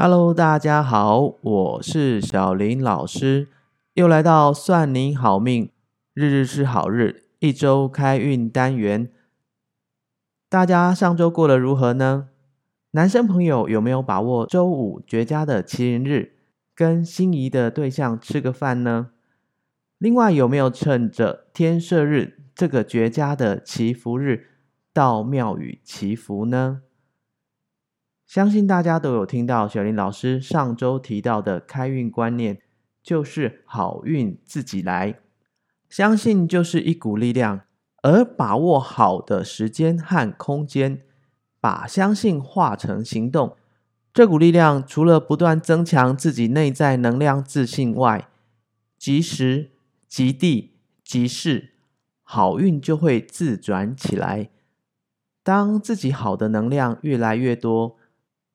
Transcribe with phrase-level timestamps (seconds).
[0.00, 3.48] Hello，大家好，我是小林老师，
[3.94, 5.72] 又来到算你好命，
[6.14, 9.10] 日日是好日，一周开运单元。
[10.48, 12.28] 大家上周过得如何呢？
[12.92, 16.34] 男生朋友有没有把握周五绝佳的麒麟日，
[16.76, 19.10] 跟心仪的对象吃个饭呢？
[19.98, 24.46] 另外，有没有趁着天赦日这个绝佳的祈福日，
[24.92, 26.82] 到庙宇祈福呢？
[28.28, 32.60] 相信大家都有听到小林老师上周提到的开运观念，
[33.02, 35.18] 就是好运自己来。
[35.88, 37.62] 相信就是一股力量，
[38.02, 41.00] 而把握好的时间和空间，
[41.58, 43.56] 把相信化成行动。
[44.12, 48.28] 这股力量除了不断增强自己内在能量自信外，
[48.98, 49.70] 及时、
[50.06, 51.70] 及地、即事，
[52.22, 54.50] 好运就会自转起来。
[55.42, 57.96] 当自己好的能量越来越多。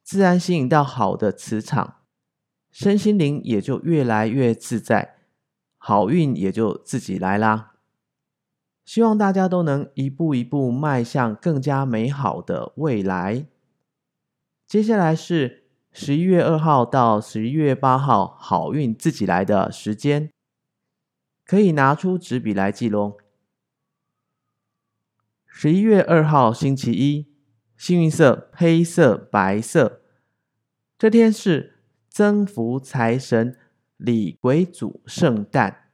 [0.04, 2.02] 自然吸引到好的磁场，
[2.70, 5.16] 身心灵也就越来越自在，
[5.78, 7.76] 好运也就自己来啦。
[8.84, 13.48] 希望大家都能一步一步迈向更加美好的未来。
[14.68, 20.30] 接下来是十一月二号到十一月八号，好运自己来的时间，
[21.46, 23.18] 可以拿出纸笔来记录。
[25.48, 27.33] 十一月二号星期一。
[27.78, 30.02] 幸运色黑色、白色。
[30.98, 31.80] 这天是
[32.10, 33.58] 增福财神
[33.98, 35.90] 李鬼祖圣诞，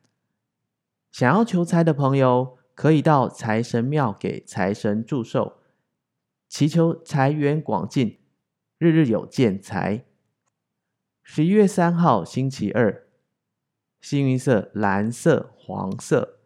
[1.11, 5.59] 想要求财的朋友可以到财神庙给财神祝寿，
[6.47, 8.19] 祈求财源广进，
[8.77, 10.05] 日日有见财。
[11.23, 13.07] 十一月三号星期二，
[14.02, 16.39] 幸运色蓝色、黄色。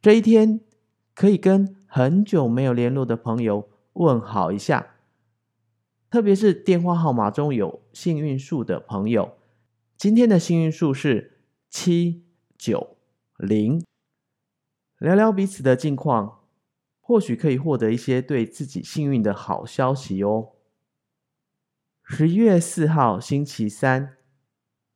[0.00, 0.60] 这一天
[1.14, 3.71] 可以跟很久没有联络的朋友。
[3.94, 4.94] 问好一下，
[6.10, 9.36] 特别是电话号码中有幸运数的朋友，
[9.96, 12.24] 今天的幸运数是七
[12.56, 12.96] 九
[13.36, 13.84] 零。
[14.98, 16.44] 聊聊彼此的近况，
[17.00, 20.52] 或许可以获得一些对自己幸运的好消息哦。
[22.04, 24.16] 十一月四号星期三，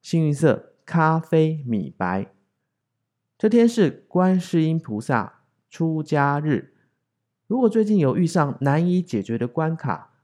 [0.01, 2.33] 幸运色咖啡米白。
[3.37, 6.76] 这天是观世音菩萨出家日。
[7.47, 10.15] 如果最近有遇上难以解决的关卡，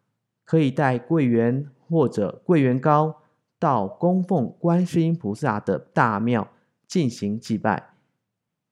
[0.44, 3.22] 可以带桂圆或者桂圆糕
[3.60, 6.52] 到供奉观世音菩萨的大庙
[6.88, 7.94] 进行祭拜，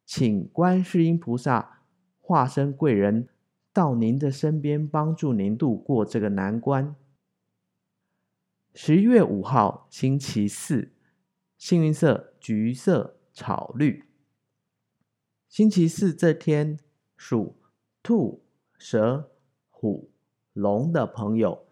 [0.05, 1.85] 请观世音菩萨
[2.19, 3.29] 化身贵人
[3.73, 6.97] 到您的身边，帮助您度过这个难关。
[8.75, 10.91] 十一月五号星期四，
[11.57, 14.05] 幸运色橘色、草绿。
[15.49, 16.81] 星期四这天
[17.17, 17.60] 属。
[18.03, 18.43] 兔、
[18.79, 19.31] 蛇、
[19.69, 20.11] 虎、
[20.55, 21.67] 龙的朋友，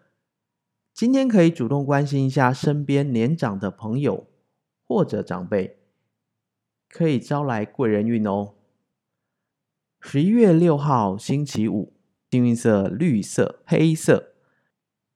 [0.93, 4.27] 今天可以主动关心一下身边年长的朋友
[4.87, 5.79] 或者长辈，
[6.87, 8.53] 可以招来贵人运哦。
[9.99, 11.93] 十一月六号星期五，
[12.29, 14.33] 幸运色绿色、黑色。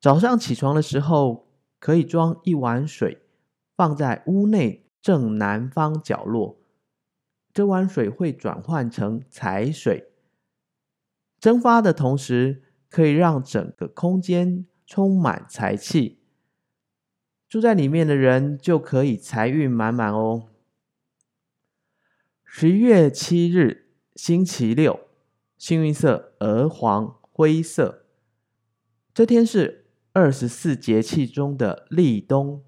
[0.01, 1.47] 早上起床的时候，
[1.79, 3.21] 可以装一碗水，
[3.77, 6.57] 放在屋内正南方角落，
[7.53, 10.09] 这碗水会转换成财水。
[11.43, 16.21] 蒸发的同时，可以让整个空间充满财气，
[17.49, 20.47] 住在里面的人就可以财运满满哦。
[22.45, 25.01] 十一月七日，星期六，
[25.57, 28.05] 幸运色鹅黄灰色。
[29.13, 32.63] 这天是二十四节气中的立冬，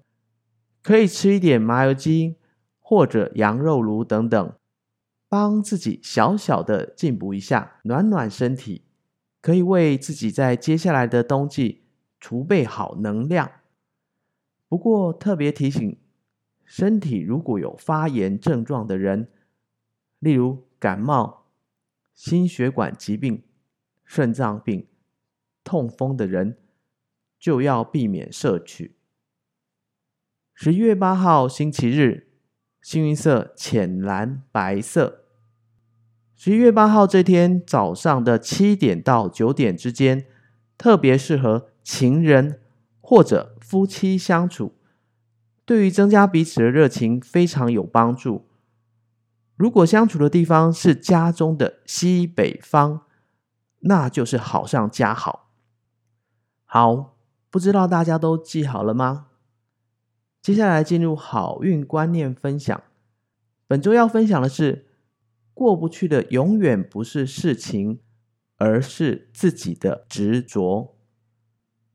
[0.82, 2.36] 可以吃一点麻油鸡
[2.78, 4.52] 或者羊肉炉等等。
[5.28, 8.82] 帮自己小小的进补一下，暖暖身体，
[9.40, 11.82] 可以为自己在接下来的冬季
[12.20, 13.50] 储备好能量。
[14.68, 15.98] 不过特别提醒，
[16.64, 19.28] 身体如果有发炎症状的人，
[20.18, 21.46] 例如感冒、
[22.14, 23.42] 心血管疾病、
[24.04, 24.86] 肾脏病、
[25.64, 26.58] 痛风的人，
[27.38, 28.96] 就要避免摄取。
[30.54, 32.25] 十一月八号星期日。
[32.86, 35.24] 幸运色浅蓝白色。
[36.36, 40.24] 十一月八号这天早上的七点到九点之间，
[40.78, 42.60] 特别适合情人
[43.00, 44.76] 或者夫妻相处，
[45.64, 48.46] 对于增加彼此的热情非常有帮助。
[49.56, 53.00] 如果相处的地方是家中的西北方，
[53.80, 55.50] 那就是好上加好。
[56.64, 57.16] 好，
[57.50, 59.26] 不知道大家都记好了吗？
[60.46, 62.80] 接下来进入好运观念分享。
[63.66, 64.86] 本周要分享的是，
[65.52, 67.98] 过不去的永远不是事情，
[68.56, 70.94] 而是自己的执着。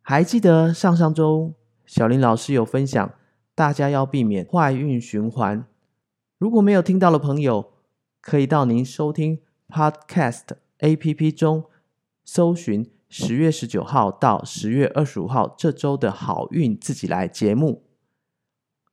[0.01, 1.53] 还记得上上周
[1.85, 3.13] 小林老师有分享，
[3.55, 5.65] 大家要避免坏运循环。
[6.37, 7.71] 如果没有听到的朋友，
[8.19, 9.39] 可以到您收听
[9.69, 10.47] Podcast
[10.79, 11.63] APP 中
[12.25, 17.85] 搜寻十月十九号到十月二十五号这周的好运自己来节目。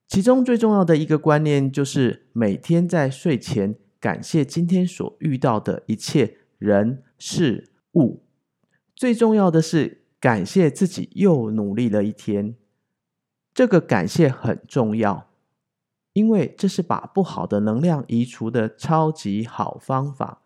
[0.09, 8.25] 其中最重要的一个观念就是每天在睡前感谢今天所遇到的一切人事物。
[8.97, 12.57] 最重要的是感谢自己又努力了一天。
[13.53, 15.29] 这个感谢很重要，
[16.15, 20.41] 因为这是把不好的能量移除的超级好方法。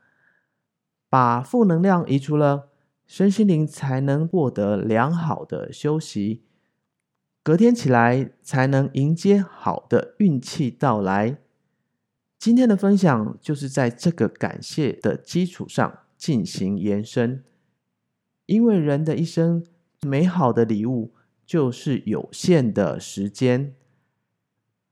[1.09, 2.71] 把负能量移除了，
[3.07, 6.43] 身心灵才能获得良好的休息，
[7.43, 11.39] 隔天起来才能迎接好的运气到来。
[12.39, 17.45] 今天的分享就是在这个感谢的基础上进行延伸，
[18.47, 19.65] 因为人的一生
[20.03, 21.13] 美好的礼物。
[21.45, 23.75] 就是有限的时间，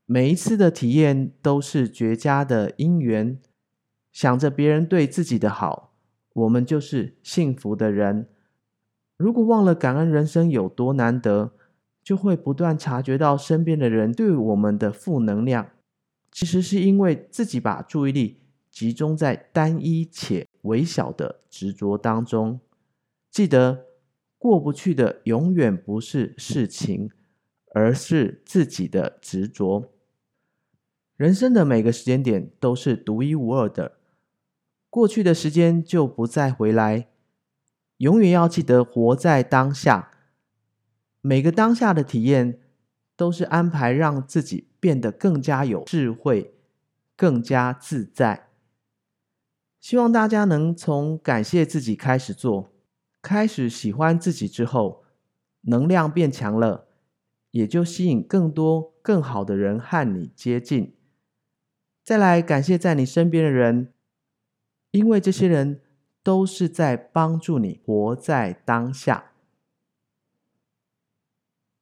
[0.05, 3.39] 每一次的体验都是绝佳的因缘。
[4.11, 5.93] 想着别人对自己的好，
[6.33, 8.27] 我们就是幸福的人。
[9.17, 11.53] 如果忘了感恩人生有多难得，
[12.03, 15.71] 就会不断察觉到身边的人对我们的负能量。
[16.31, 22.59] 其实是因为自己把注意力集中在单一且微小的执着当中。
[23.29, 23.85] 记得。
[24.41, 27.11] 过不去的永远不是事情，
[27.75, 29.91] 而是自己的执着。
[31.15, 33.99] 人生的每个时间点都是独一无二的，
[34.89, 37.09] 过去的时间就不再回来。
[37.97, 40.09] 永远要记得活在当下，
[41.21, 42.59] 每个当下的体验
[43.15, 46.55] 都是安排让自己变得更加有智慧、
[47.15, 48.49] 更加自在。
[49.79, 52.73] 希望大家能从感谢自己开始做。
[53.21, 55.03] 开始喜欢自己之后，
[55.61, 56.87] 能量变强了，
[57.51, 60.95] 也就吸引更多更好的人和你接近。
[62.03, 63.93] 再来感谢在你身边的人，
[64.89, 65.81] 因为这些人
[66.23, 69.30] 都是在帮助你活在当下。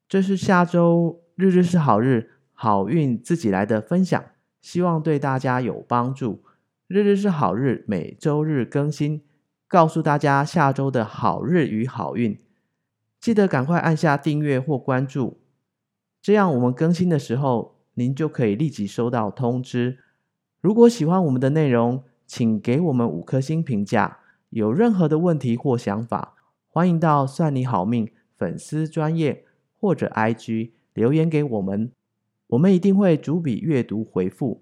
[0.10, 4.26] 这是下周日日是好日，好运自己来的分享，
[4.60, 6.44] 希望对大家有帮助。
[6.88, 9.22] 日日是好日，每周日更新。
[9.68, 12.42] 告诉大家下周的好日与好运，
[13.22, 15.42] 记得赶快按下订阅或关注，
[16.20, 20.00] 这样我们更新的时候，您就可以立即收到通知。
[20.60, 24.18] 如果喜欢我们的内容，请给我们五颗星评价。
[24.50, 26.34] 有任何的问题或想法，
[26.68, 29.46] 欢迎到算你好命粉丝专业
[29.80, 31.92] 或者 IG 留言给我们，
[32.48, 34.62] 我们一定会逐笔阅读回复。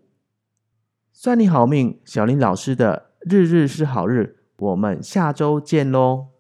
[1.12, 4.38] 算你好命，小林老师的日日是好日。
[4.58, 6.37] 我们下周见喽！